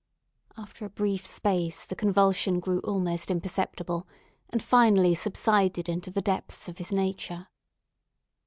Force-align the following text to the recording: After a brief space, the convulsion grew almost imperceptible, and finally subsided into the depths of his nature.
After 0.57 0.83
a 0.83 0.89
brief 0.89 1.27
space, 1.27 1.85
the 1.85 1.95
convulsion 1.95 2.59
grew 2.59 2.79
almost 2.79 3.29
imperceptible, 3.29 4.07
and 4.49 4.63
finally 4.63 5.13
subsided 5.13 5.87
into 5.87 6.09
the 6.09 6.23
depths 6.23 6.67
of 6.67 6.79
his 6.79 6.91
nature. 6.91 7.47